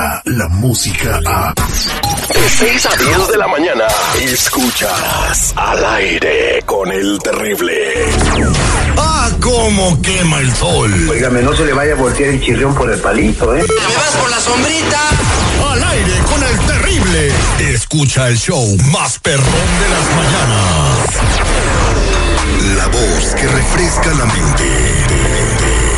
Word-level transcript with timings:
Llega 0.00 0.22
la 0.24 0.48
música 0.48 1.20
a... 1.26 1.52
De 1.52 2.48
6 2.48 2.86
a 2.86 2.96
10 2.96 3.28
de 3.28 3.36
la 3.36 3.46
mañana, 3.48 3.84
escuchas 4.22 5.52
al 5.54 5.84
aire 5.84 6.62
con 6.64 6.90
el 6.90 7.18
terrible. 7.18 7.74
¡Ah, 8.96 9.28
cómo 9.42 10.00
quema 10.00 10.38
el 10.38 10.54
sol! 10.54 11.08
Óigame, 11.10 11.42
no 11.42 11.54
se 11.54 11.66
le 11.66 11.74
vaya 11.74 11.92
a 11.92 11.96
voltear 11.96 12.30
el 12.30 12.40
chirrión 12.40 12.74
por 12.74 12.90
el 12.90 12.98
palito, 12.98 13.54
¿eh? 13.54 13.62
¡Me 13.68 13.96
vas 13.96 14.16
por 14.18 14.30
la 14.30 14.40
sombrita! 14.40 15.00
Al 15.70 15.84
aire 15.84 16.18
con 16.30 16.42
el 16.44 16.58
terrible. 16.60 17.32
Escucha 17.58 18.28
el 18.28 18.38
show 18.38 18.76
más 18.90 19.18
perrón 19.18 19.44
de 19.44 19.88
las 19.90 20.06
mañanas. 20.16 21.08
La 22.76 22.86
voz 22.86 23.34
que 23.34 23.48
refresca 23.48 24.14
la 24.14 24.24
mente. 24.24 25.39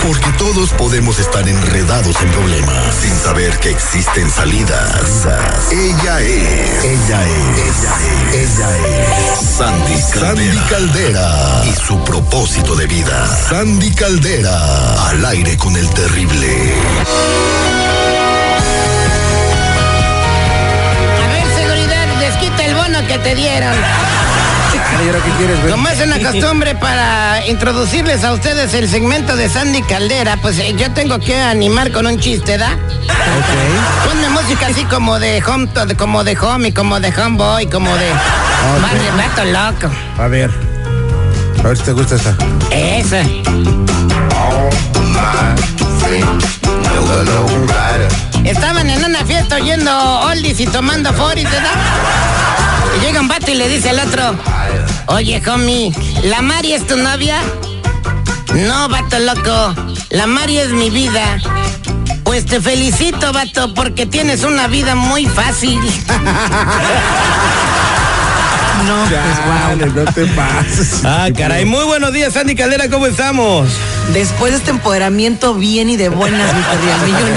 Porque 0.02 0.32
todos 0.36 0.70
podemos 0.70 1.20
estar 1.20 1.48
enredados 1.48 2.20
en 2.22 2.30
problemas 2.32 2.94
sin 2.94 3.16
saber 3.16 3.56
que 3.58 3.70
existen 3.70 4.28
salidas. 4.28 5.26
Ella 5.70 6.20
es. 6.20 6.84
Ella 6.84 7.24
es. 7.24 7.58
Ella 7.58 7.96
es. 8.32 8.58
Ella 8.58 8.70
es. 8.78 9.38
Sandy 9.56 9.94
Caldera. 10.12 10.34
Sandy 10.34 10.58
Caldera. 10.68 11.62
Y 11.66 11.86
su 11.86 12.02
propósito 12.02 12.74
de 12.74 12.86
vida. 12.88 13.26
Sandy 13.48 13.92
Caldera. 13.92 15.08
Al 15.08 15.24
aire 15.24 15.56
con 15.56 15.76
el 15.76 15.88
terrible. 15.90 16.74
A 21.22 21.26
ver, 21.28 21.46
seguridad, 21.54 22.06
desquita 22.18 22.64
el 22.64 22.74
bono 22.74 23.06
que 23.06 23.18
te 23.18 23.34
dieron. 23.36 23.74
¿Qué 24.98 25.30
quieres 25.38 25.62
ver? 25.62 25.70
Como 25.72 25.88
es 25.88 26.00
una 26.00 26.18
costumbre 26.18 26.74
para 26.74 27.46
introducirles 27.46 28.24
a 28.24 28.32
ustedes 28.32 28.74
el 28.74 28.88
segmento 28.88 29.36
de 29.36 29.48
Sandy 29.48 29.82
Caldera, 29.82 30.36
pues 30.40 30.58
eh, 30.58 30.74
yo 30.76 30.90
tengo 30.92 31.18
que 31.18 31.36
animar 31.40 31.92
con 31.92 32.06
un 32.06 32.18
chiste, 32.18 32.58
¿da? 32.58 32.72
Ok. 32.72 34.08
Ponme 34.08 34.28
música 34.30 34.66
así 34.68 34.84
como 34.84 35.18
de 35.18 35.42
home, 35.42 35.68
como 35.96 36.24
de 36.24 36.38
homie, 36.38 36.74
como 36.74 37.00
de 37.00 37.08
homeboy, 37.08 37.66
como 37.66 37.94
de 37.94 38.10
barrio 38.80 39.16
vato 39.16 39.44
loco. 39.44 39.94
A 40.18 40.28
ver. 40.28 40.50
A 41.64 41.68
ver 41.68 41.76
si 41.76 41.84
te 41.84 41.92
gusta 41.92 42.16
esa. 42.16 42.36
Esa. 42.70 43.22
Estaban 48.44 48.90
en 48.90 49.04
una 49.04 49.24
fiesta 49.24 49.56
oyendo 49.56 50.20
oldies 50.20 50.60
y 50.60 50.66
tomando 50.66 51.12
foris, 51.12 51.44
¿verdad? 51.44 51.70
Llega 53.00 53.20
un 53.20 53.28
vato 53.28 53.50
y 53.50 53.54
le 53.54 53.68
dice 53.68 53.90
al 53.90 54.00
otro, 54.00 54.36
oye, 55.06 55.42
homie, 55.48 55.92
¿la 56.24 56.42
Mari 56.42 56.74
es 56.74 56.86
tu 56.86 56.96
novia? 56.96 57.40
No, 58.54 58.88
vato 58.88 59.18
loco, 59.18 59.74
la 60.10 60.26
Mari 60.26 60.58
es 60.58 60.70
mi 60.70 60.90
vida. 60.90 61.40
Pues 62.24 62.46
te 62.46 62.60
felicito, 62.60 63.32
vato, 63.32 63.74
porque 63.74 64.06
tienes 64.06 64.44
una 64.44 64.66
vida 64.66 64.94
muy 64.94 65.26
fácil. 65.26 65.80
No, 68.86 69.08
Dale, 69.08 69.86
no 69.86 70.04
te 70.12 70.26
pases. 70.26 71.02
Ah, 71.04 71.28
caray. 71.36 71.64
Muy 71.64 71.84
buenos 71.84 72.12
días, 72.12 72.32
Sandy 72.32 72.54
Caldera, 72.54 72.88
¿cómo 72.88 73.06
estamos? 73.06 73.68
Después 74.12 74.52
de 74.52 74.58
este 74.58 74.70
empoderamiento 74.70 75.54
bien 75.54 75.88
y 75.88 75.96
de 75.96 76.08
buenas, 76.08 76.52
mi 76.52 77.12
millón. 77.12 77.30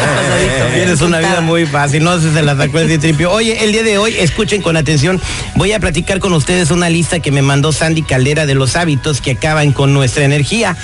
Tienes 0.74 1.02
una 1.02 1.20
vida 1.20 1.42
muy 1.42 1.66
fácil, 1.66 2.04
no 2.04 2.20
se 2.20 2.42
la 2.42 2.56
sacó 2.58 2.80
el 2.80 3.00
tripio. 3.00 3.32
Oye, 3.32 3.64
el 3.64 3.72
día 3.72 3.84
de 3.84 3.98
hoy, 3.98 4.16
escuchen 4.18 4.62
con 4.62 4.76
atención, 4.76 5.22
voy 5.56 5.74
a 5.74 5.80
platicar 5.80 6.20
con 6.20 6.34
ustedes 6.34 6.72
una 6.72 6.90
lista 6.90 7.20
que 7.20 7.32
me 7.32 7.42
mandó 7.42 7.72
Sandy 7.72 8.02
Caldera 8.02 8.46
de 8.46 8.56
los 8.56 8.76
hábitos 8.76 9.22
que 9.22 9.32
acaban 9.32 9.72
con 9.72 9.94
nuestra 9.94 10.26
energía. 10.26 10.76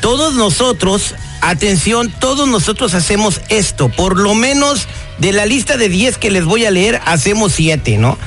Todos 0.00 0.34
nosotros, 0.34 1.14
atención, 1.40 2.12
todos 2.18 2.48
nosotros 2.48 2.94
hacemos 2.94 3.40
esto, 3.48 3.88
por 3.88 4.18
lo 4.18 4.34
menos 4.34 4.88
de 5.18 5.32
la 5.32 5.46
lista 5.46 5.76
de 5.76 5.88
10 5.88 6.18
que 6.18 6.30
les 6.30 6.44
voy 6.44 6.64
a 6.64 6.70
leer, 6.70 7.00
hacemos 7.04 7.52
7, 7.52 7.98
¿no? 7.98 8.18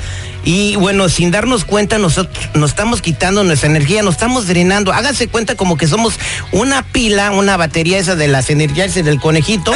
Y 0.44 0.76
bueno, 0.76 1.08
sin 1.08 1.30
darnos 1.30 1.64
cuenta, 1.64 1.98
nosotros 1.98 2.48
nos 2.54 2.70
estamos 2.70 3.00
quitando 3.00 3.44
nuestra 3.44 3.68
energía, 3.68 4.02
nos 4.02 4.14
estamos 4.14 4.46
drenando. 4.48 4.92
Háganse 4.92 5.28
cuenta 5.28 5.54
como 5.54 5.76
que 5.76 5.86
somos 5.86 6.14
una 6.50 6.82
pila, 6.82 7.30
una 7.30 7.56
batería 7.56 7.98
esa 7.98 8.16
de 8.16 8.28
las 8.28 8.50
energías 8.50 8.94
del 8.94 9.20
conejito. 9.20 9.72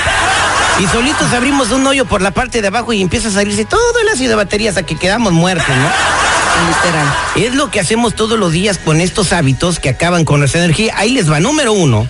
Y 0.80 0.86
solitos 0.88 1.32
abrimos 1.32 1.70
un 1.70 1.86
hoyo 1.86 2.04
por 2.04 2.20
la 2.20 2.32
parte 2.32 2.60
de 2.60 2.68
abajo 2.68 2.92
y 2.92 3.00
empieza 3.00 3.28
a 3.28 3.30
salirse 3.30 3.64
todo 3.64 4.00
el 4.02 4.08
ácido 4.08 4.30
de 4.30 4.36
batería 4.36 4.70
hasta 4.70 4.82
que 4.82 4.96
quedamos 4.96 5.32
muertos, 5.32 5.68
¿no? 5.68 5.88
Literal. 6.68 7.14
Es 7.36 7.54
lo 7.54 7.70
que 7.70 7.80
hacemos 7.80 8.14
todos 8.14 8.38
los 8.38 8.52
días 8.52 8.78
con 8.78 9.00
estos 9.00 9.32
hábitos 9.32 9.78
que 9.78 9.88
acaban 9.88 10.24
con 10.24 10.40
nuestra 10.40 10.62
energía. 10.62 10.94
Ahí 10.96 11.10
les 11.12 11.30
va. 11.30 11.38
Número 11.38 11.72
uno, 11.72 12.08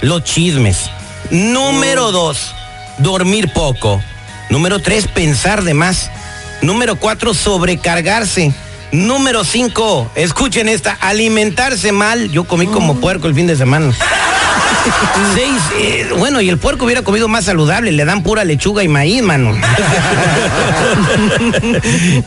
los 0.00 0.24
chismes. 0.24 0.90
Número 1.30 2.10
dos, 2.10 2.54
dormir 2.98 3.52
poco. 3.52 4.02
Número 4.50 4.80
tres, 4.80 5.06
pensar 5.06 5.62
de 5.62 5.72
más. 5.72 6.10
Número 6.62 6.96
cuatro, 6.96 7.34
sobrecargarse. 7.34 8.54
Número 8.92 9.42
cinco, 9.42 10.10
escuchen 10.14 10.68
esta, 10.68 10.92
alimentarse 10.92 11.92
mal. 11.92 12.30
Yo 12.30 12.44
comí 12.44 12.66
como 12.66 13.00
puerco 13.00 13.26
el 13.26 13.34
fin 13.34 13.46
de 13.46 13.56
semana. 13.56 13.92
Seis, 15.34 15.60
eh, 15.78 16.10
bueno, 16.18 16.40
y 16.40 16.48
el 16.48 16.58
puerco 16.58 16.84
hubiera 16.84 17.02
comido 17.02 17.28
más 17.28 17.44
saludable, 17.44 17.92
le 17.92 18.04
dan 18.04 18.22
pura 18.22 18.44
lechuga 18.44 18.82
y 18.82 18.88
maíz, 18.88 19.22
mano. 19.22 19.52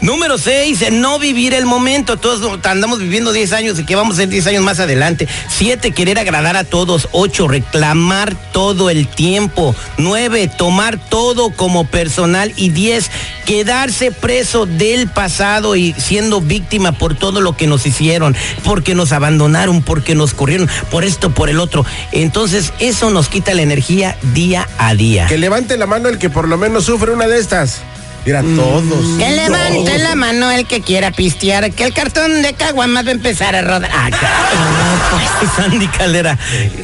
Número 0.02 0.38
seis, 0.38 0.82
eh, 0.82 0.92
no 0.92 1.20
vivir 1.20 1.54
el 1.54 1.66
momento. 1.66 2.18
Todos 2.18 2.60
andamos 2.64 3.00
viviendo 3.00 3.32
10 3.32 3.54
años 3.54 3.80
y 3.80 3.86
que 3.86 3.96
vamos 3.96 4.16
a 4.16 4.22
ser 4.22 4.30
10 4.30 4.48
años 4.48 4.64
más 4.64 4.80
adelante. 4.80 5.28
Siete, 5.50 5.92
querer 5.92 6.18
agradar 6.20 6.56
a 6.56 6.64
todos. 6.64 7.10
Ocho, 7.12 7.48
reclamar 7.48 8.36
todo 8.52 8.90
el 8.90 9.08
tiempo. 9.08 9.76
Nueve, 9.98 10.50
tomar 10.58 10.98
todo 10.98 11.52
como 11.52 11.86
personal. 11.86 12.54
Y 12.56 12.70
diez, 12.70 13.12
quedarse 13.46 14.12
preso 14.12 14.66
del 14.66 15.08
pasado 15.08 15.76
y 15.76 15.94
siendo 15.98 16.42
víctima 16.42 16.94
por 16.94 17.16
todo 17.16 17.42
lo 17.42 17.58
que 17.58 17.68
nos 17.68 17.86
hicieron, 17.86 18.36
porque 18.64 18.96
nos 18.96 19.12
abandonaron, 19.12 19.84
porque 19.84 20.16
nos 20.16 20.34
corrieron, 20.34 20.70
por 20.90 21.04
esto, 21.04 21.32
por 21.32 21.50
el 21.50 21.60
otro. 21.60 21.86
Entonces, 22.12 22.45
eso 22.54 23.10
nos 23.10 23.30
quita 23.30 23.54
la 23.54 23.62
energía 23.62 24.18
día 24.34 24.68
a 24.78 24.94
día. 24.96 25.28
Que 25.28 25.38
levante 25.38 25.78
la 25.78 25.86
mano 25.86 26.10
el 26.10 26.18
que 26.18 26.30
por 26.30 26.48
lo 26.48 26.58
menos 26.58 26.86
sufre 26.86 27.12
una 27.12 27.28
de 27.28 27.40
estas. 27.40 27.82
Mira, 28.26 28.42
todos. 28.42 29.18
Que 29.20 29.30
levante 29.30 30.00
la 30.00 30.16
mano 30.16 30.50
el 30.50 30.66
que 30.66 30.82
quiera 30.82 31.12
pistear, 31.12 31.72
que 31.72 31.84
el 31.84 31.94
cartón 31.94 32.42
de 32.42 32.54
caguamas 32.54 33.06
va 33.06 33.10
a 33.10 33.14
empezar 33.14 33.56
a 33.56 33.62
rodar. 33.62 33.92
Ah, 34.58 35.12
Pues, 35.12 35.52
Sandy 35.56 35.88
Caldera. 35.88 36.38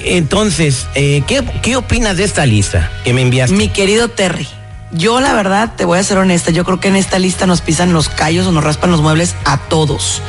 Entonces, 0.03 0.85
eh, 0.95 1.23
¿qué, 1.27 1.43
¿qué 1.61 1.77
opinas 1.77 2.17
de 2.17 2.25
esta 2.25 2.45
lista 2.45 2.91
que 3.03 3.13
me 3.13 3.21
enviaste? 3.21 3.55
Mi 3.55 3.69
querido 3.69 4.09
Terry, 4.09 4.47
yo 4.91 5.19
la 5.19 5.33
verdad 5.33 5.71
te 5.75 5.85
voy 5.85 5.97
a 5.97 6.03
ser 6.03 6.17
honesta, 6.17 6.51
yo 6.51 6.63
creo 6.65 6.79
que 6.79 6.89
en 6.89 6.95
esta 6.95 7.17
lista 7.17 7.47
nos 7.47 7.61
pisan 7.61 7.93
los 7.93 8.09
callos 8.09 8.45
o 8.47 8.51
nos 8.51 8.63
raspan 8.63 8.91
los 8.91 9.01
muebles 9.01 9.35
a 9.45 9.57
todos. 9.57 10.21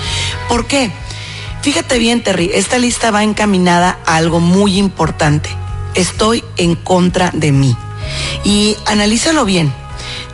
¿Por 0.48 0.66
qué? 0.66 0.90
Fíjate 1.62 1.98
bien, 1.98 2.24
Terry, 2.24 2.50
esta 2.52 2.76
lista 2.76 3.12
va 3.12 3.22
encaminada 3.22 4.00
a 4.04 4.16
algo 4.16 4.40
muy 4.40 4.78
importante. 4.78 5.48
Estoy 5.94 6.42
en 6.56 6.74
contra 6.74 7.30
de 7.32 7.52
mí. 7.52 7.76
Y 8.42 8.76
analízalo 8.84 9.44
bien. 9.44 9.72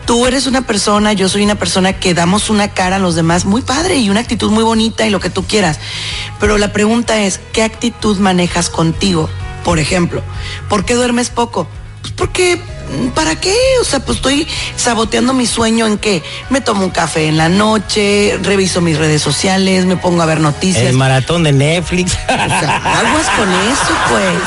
Tú 0.06 0.27
eres 0.27 0.47
una 0.47 0.62
persona, 0.62 1.12
yo 1.12 1.28
soy 1.28 1.44
una 1.44 1.56
persona 1.56 1.93
que 1.93 2.15
damos 2.15 2.49
una 2.49 2.69
cara 2.69 2.97
a 2.97 2.99
los 2.99 3.15
demás 3.15 3.44
muy 3.44 3.61
padre 3.61 3.99
y 3.99 4.09
una 4.09 4.21
actitud 4.21 4.50
muy 4.50 4.65
bonita 4.65 5.06
y 5.06 5.11
lo 5.11 5.21
que 5.21 5.28
tú 5.28 5.44
quieras. 5.44 5.78
Pero 6.41 6.56
la 6.56 6.72
pregunta 6.72 7.21
es, 7.21 7.41
¿qué 7.53 7.63
actitud 7.63 8.16
manejas 8.16 8.71
contigo? 8.71 9.28
Por 9.65 9.78
ejemplo, 9.78 10.22
¿por 10.71 10.86
qué 10.86 10.95
duermes 10.95 11.28
poco? 11.28 11.69
Pues 12.00 12.12
porque, 12.12 12.60
¿para 13.15 13.36
qué? 13.36 13.54
O 13.80 13.84
sea, 13.84 14.00
pues 14.00 14.18
estoy 14.18 14.47
saboteando 14.77 15.33
mi 15.33 15.47
sueño 15.47 15.86
en 15.86 15.98
que 15.98 16.22
me 16.50 16.60
tomo 16.60 16.84
un 16.84 16.91
café 16.91 17.28
en 17.28 17.36
la 17.36 17.48
noche, 17.48 18.39
reviso 18.42 18.80
mis 18.80 18.98
redes 18.98 19.22
sociales, 19.22 19.86
me 19.86 19.97
pongo 19.97 20.22
a 20.22 20.27
ver 20.27 20.41
noticias. 20.41 20.84
El 20.84 20.97
maratón 20.97 21.42
de 21.45 21.53
Netflix. 21.53 22.12
O 22.12 22.27
sea, 22.27 22.77
aguas 22.77 23.27
con 23.36 23.48
eso, 23.48 23.95
pues. 24.09 24.39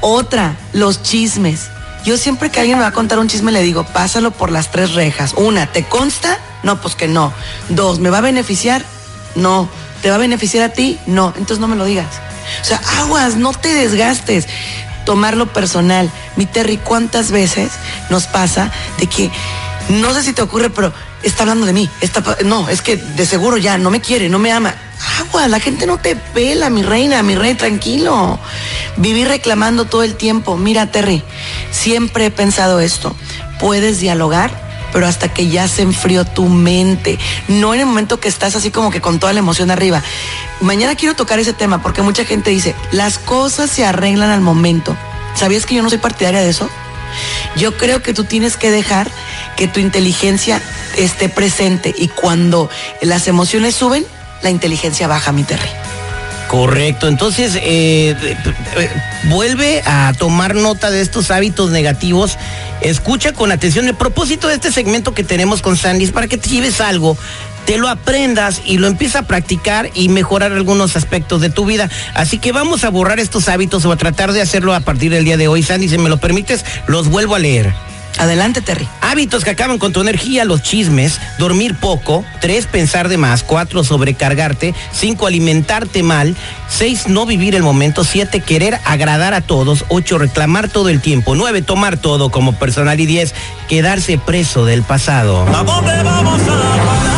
Otra, 0.00 0.56
los 0.72 1.02
chismes. 1.02 1.68
Yo 2.04 2.16
siempre 2.16 2.50
que 2.50 2.60
alguien 2.60 2.78
me 2.78 2.82
va 2.82 2.90
a 2.90 2.92
contar 2.92 3.18
un 3.18 3.26
chisme 3.26 3.50
le 3.50 3.62
digo, 3.62 3.84
pásalo 3.84 4.30
por 4.30 4.52
las 4.52 4.70
tres 4.70 4.94
rejas. 4.94 5.32
Una, 5.36 5.66
¿te 5.66 5.84
consta? 5.84 6.38
No, 6.62 6.80
pues 6.80 6.94
que 6.94 7.08
no. 7.08 7.32
Dos, 7.68 7.98
¿me 7.98 8.10
va 8.10 8.18
a 8.18 8.20
beneficiar? 8.20 8.84
No. 9.34 9.68
¿Te 10.02 10.10
va 10.10 10.14
a 10.14 10.18
beneficiar 10.18 10.62
a 10.62 10.72
ti? 10.72 10.98
No. 11.06 11.28
Entonces 11.36 11.58
no 11.58 11.66
me 11.66 11.74
lo 11.74 11.84
digas. 11.84 12.06
O 12.62 12.64
sea, 12.64 12.80
aguas, 13.00 13.34
no 13.34 13.52
te 13.52 13.74
desgastes. 13.74 14.46
Tomarlo 15.06 15.46
personal. 15.46 16.10
Mi 16.36 16.44
Terry, 16.44 16.76
¿cuántas 16.76 17.30
veces 17.30 17.70
nos 18.10 18.26
pasa 18.26 18.70
de 18.98 19.06
que, 19.06 19.30
no 19.88 20.12
sé 20.12 20.22
si 20.22 20.34
te 20.34 20.42
ocurre, 20.42 20.68
pero 20.68 20.92
está 21.22 21.44
hablando 21.44 21.64
de 21.64 21.72
mí? 21.72 21.88
No, 22.44 22.68
es 22.68 22.82
que 22.82 22.96
de 22.96 23.24
seguro 23.24 23.56
ya 23.56 23.78
no 23.78 23.90
me 23.90 24.02
quiere, 24.02 24.28
no 24.28 24.38
me 24.38 24.52
ama. 24.52 24.74
Agua, 25.20 25.46
la 25.48 25.60
gente 25.60 25.86
no 25.86 25.98
te 25.98 26.16
pela, 26.16 26.70
mi 26.70 26.82
reina, 26.82 27.22
mi 27.22 27.36
rey, 27.36 27.54
tranquilo. 27.54 28.38
Vivir 28.96 29.28
reclamando 29.28 29.84
todo 29.84 30.02
el 30.02 30.16
tiempo. 30.16 30.56
Mira, 30.56 30.90
Terry, 30.90 31.22
siempre 31.70 32.26
he 32.26 32.30
pensado 32.30 32.80
esto. 32.80 33.14
Puedes 33.60 34.00
dialogar, 34.00 34.65
pero 34.92 35.06
hasta 35.06 35.32
que 35.32 35.48
ya 35.48 35.68
se 35.68 35.82
enfrió 35.82 36.24
tu 36.24 36.48
mente. 36.48 37.18
No 37.48 37.74
en 37.74 37.80
el 37.80 37.86
momento 37.86 38.20
que 38.20 38.28
estás 38.28 38.56
así 38.56 38.70
como 38.70 38.90
que 38.90 39.00
con 39.00 39.18
toda 39.18 39.32
la 39.32 39.40
emoción 39.40 39.70
arriba. 39.70 40.02
Mañana 40.60 40.94
quiero 40.94 41.14
tocar 41.14 41.38
ese 41.38 41.52
tema 41.52 41.82
porque 41.82 42.02
mucha 42.02 42.24
gente 42.24 42.50
dice, 42.50 42.74
las 42.92 43.18
cosas 43.18 43.70
se 43.70 43.84
arreglan 43.84 44.30
al 44.30 44.40
momento. 44.40 44.96
¿Sabías 45.34 45.66
que 45.66 45.74
yo 45.74 45.82
no 45.82 45.90
soy 45.90 45.98
partidaria 45.98 46.40
de 46.40 46.48
eso? 46.48 46.68
Yo 47.56 47.76
creo 47.76 48.02
que 48.02 48.14
tú 48.14 48.24
tienes 48.24 48.56
que 48.56 48.70
dejar 48.70 49.10
que 49.56 49.68
tu 49.68 49.80
inteligencia 49.80 50.60
esté 50.96 51.28
presente 51.28 51.94
y 51.96 52.08
cuando 52.08 52.70
las 53.00 53.28
emociones 53.28 53.74
suben, 53.74 54.04
la 54.42 54.50
inteligencia 54.50 55.08
baja, 55.08 55.32
mi 55.32 55.44
Terry. 55.44 55.85
Correcto, 56.48 57.08
entonces 57.08 57.56
eh, 57.56 58.14
eh, 58.20 58.90
vuelve 59.24 59.82
a 59.84 60.12
tomar 60.16 60.54
nota 60.54 60.90
de 60.90 61.00
estos 61.00 61.32
hábitos 61.32 61.70
negativos, 61.70 62.38
escucha 62.80 63.32
con 63.32 63.50
atención. 63.50 63.88
El 63.88 63.96
propósito 63.96 64.46
de 64.46 64.54
este 64.54 64.70
segmento 64.70 65.12
que 65.12 65.24
tenemos 65.24 65.60
con 65.60 65.76
Sandy 65.76 66.04
es 66.04 66.12
para 66.12 66.28
que 66.28 66.38
te 66.38 66.48
lleves 66.48 66.80
algo, 66.80 67.16
te 67.66 67.78
lo 67.78 67.88
aprendas 67.88 68.62
y 68.64 68.78
lo 68.78 68.86
empieces 68.86 69.16
a 69.16 69.22
practicar 69.22 69.90
y 69.92 70.08
mejorar 70.08 70.52
algunos 70.52 70.94
aspectos 70.94 71.40
de 71.40 71.50
tu 71.50 71.66
vida. 71.66 71.90
Así 72.14 72.38
que 72.38 72.52
vamos 72.52 72.84
a 72.84 72.90
borrar 72.90 73.18
estos 73.18 73.48
hábitos 73.48 73.84
o 73.84 73.90
a 73.90 73.96
tratar 73.96 74.32
de 74.32 74.40
hacerlo 74.40 74.72
a 74.72 74.80
partir 74.80 75.10
del 75.10 75.24
día 75.24 75.36
de 75.36 75.48
hoy. 75.48 75.64
Sandy, 75.64 75.88
si 75.88 75.98
me 75.98 76.08
lo 76.08 76.18
permites, 76.18 76.64
los 76.86 77.08
vuelvo 77.08 77.34
a 77.34 77.40
leer. 77.40 77.74
Adelante, 78.18 78.60
Terry. 78.60 78.88
Hábitos 79.00 79.44
que 79.44 79.50
acaban 79.50 79.78
con 79.78 79.92
tu 79.92 80.00
energía, 80.00 80.44
los 80.44 80.62
chismes, 80.62 81.20
dormir 81.38 81.76
poco, 81.76 82.24
tres, 82.40 82.66
pensar 82.66 83.08
de 83.08 83.18
más, 83.18 83.42
cuatro, 83.42 83.84
sobrecargarte, 83.84 84.74
cinco, 84.92 85.26
alimentarte 85.26 86.02
mal, 86.02 86.34
seis, 86.68 87.08
no 87.08 87.26
vivir 87.26 87.54
el 87.54 87.62
momento, 87.62 88.04
siete, 88.04 88.40
querer 88.40 88.80
agradar 88.84 89.34
a 89.34 89.40
todos, 89.40 89.84
ocho, 89.88 90.18
reclamar 90.18 90.68
todo 90.68 90.88
el 90.88 91.00
tiempo, 91.00 91.34
nueve, 91.34 91.62
tomar 91.62 91.96
todo 91.98 92.30
como 92.30 92.52
personal 92.54 92.98
y 93.00 93.06
diez, 93.06 93.34
quedarse 93.68 94.18
preso 94.18 94.64
del 94.64 94.82
pasado. 94.82 95.46
¿A 95.54 95.62
dónde 95.62 96.02
vamos 96.02 96.40
a 96.48 97.16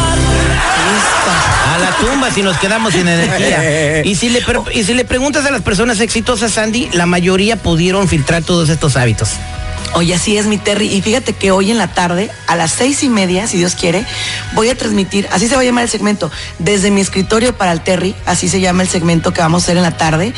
a 1.69 1.79
la 1.79 1.91
tumba 1.97 2.31
si 2.31 2.43
nos 2.43 2.57
quedamos 2.59 2.95
sin 2.95 3.07
energía. 3.07 4.03
Y 4.05 4.15
si, 4.15 4.31
le, 4.31 4.43
y 4.73 4.85
si 4.85 4.95
le 4.95 5.05
preguntas 5.05 5.45
a 5.47 5.51
las 5.51 5.63
personas 5.63 6.01
exitosas, 6.01 6.53
Sandy, 6.53 6.89
la 6.93 7.07
mayoría 7.07 7.57
pudieron 7.57 8.09
filtrar 8.09 8.43
todos 8.43 8.69
estos 8.69 8.97
hábitos. 8.97 9.31
Oye, 9.95 10.15
así 10.15 10.37
es 10.37 10.47
mi 10.47 10.59
Terry. 10.59 10.87
Y 10.93 11.03
fíjate 11.03 11.33
que 11.33 11.51
hoy 11.51 11.71
en 11.71 11.79
la 11.79 11.89
tarde, 11.89 12.31
a 12.47 12.57
las 12.57 12.73
seis 12.73 13.03
y 13.03 13.09
media, 13.09 13.47
si 13.47 13.59
Dios 13.59 13.75
quiere, 13.75 14.05
voy 14.55 14.69
a 14.69 14.77
transmitir, 14.77 15.29
así 15.33 15.49
se 15.49 15.55
va 15.55 15.63
a 15.63 15.65
llamar 15.65 15.85
el 15.85 15.91
segmento, 15.91 16.31
desde 16.59 16.91
mi 16.91 17.01
escritorio 17.01 17.57
para 17.57 17.73
el 17.73 17.81
Terry, 17.81 18.15
así 18.27 18.49
se 18.49 18.61
llama 18.61 18.83
el 18.83 18.89
segmento 18.89 19.33
que 19.33 19.41
vamos 19.41 19.63
a 19.63 19.65
hacer 19.65 19.77
en 19.77 19.83
la 19.83 19.97
tarde, 19.97 20.33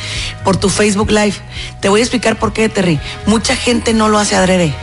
por 0.45 0.57
tu 0.57 0.69
Facebook 0.69 1.11
Live. 1.11 1.35
Te 1.81 1.89
voy 1.89 2.01
a 2.01 2.03
explicar 2.03 2.39
por 2.39 2.53
qué, 2.53 2.69
Terry. 2.69 3.01
Mucha 3.27 3.57
gente 3.57 3.93
no 3.93 4.09
lo 4.09 4.19
hace 4.19 4.37
adrede 4.37 4.75